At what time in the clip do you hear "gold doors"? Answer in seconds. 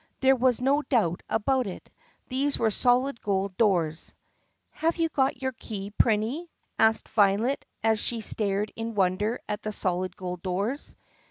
3.21-4.15, 10.17-10.95